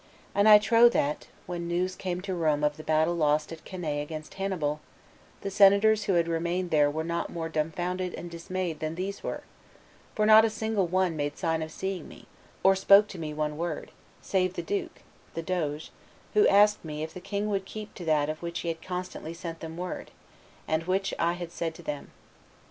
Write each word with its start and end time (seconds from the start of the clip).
And 0.33 0.49
I 0.49 0.57
trow 0.57 0.89
that, 0.89 1.27
when 1.45 1.67
news 1.67 1.95
came 1.95 2.21
to 2.21 2.33
Rome 2.33 2.63
of 2.63 2.75
the 2.75 2.83
battle 2.83 3.13
lost 3.13 3.51
at 3.51 3.63
Cannae 3.63 4.01
against 4.01 4.33
Hannibal, 4.33 4.79
the 5.41 5.51
senators 5.51 6.05
who 6.05 6.13
had 6.13 6.27
remained 6.27 6.71
there 6.71 6.89
were 6.89 7.03
not 7.03 7.29
more 7.29 7.49
dumbfounded 7.49 8.15
and 8.15 8.31
dismayed 8.31 8.79
than 8.79 8.95
these 8.95 9.21
were; 9.21 9.43
for 10.15 10.25
not 10.25 10.43
a 10.43 10.49
single 10.49 10.87
one 10.87 11.15
made 11.15 11.37
sign 11.37 11.61
of 11.61 11.71
seeing 11.71 12.07
me, 12.07 12.25
or 12.63 12.75
spoke 12.75 13.07
to 13.09 13.19
me 13.19 13.31
one 13.31 13.57
word, 13.59 13.91
save 14.23 14.55
the 14.55 14.63
duke 14.63 15.01
(the 15.35 15.43
doge), 15.43 15.91
who 16.33 16.47
asked 16.47 16.83
me 16.83 17.03
if 17.03 17.13
the 17.13 17.21
king 17.21 17.47
would 17.49 17.65
keep 17.65 17.93
to 17.93 18.03
that 18.05 18.27
of 18.27 18.41
which 18.41 18.61
he 18.61 18.69
had 18.69 18.81
constantly 18.81 19.35
sent 19.35 19.59
them 19.59 19.77
word, 19.77 20.09
and 20.67 20.85
which 20.85 21.13
I 21.19 21.33
had 21.33 21.51
said 21.51 21.75
to 21.75 21.83
them. 21.83 22.09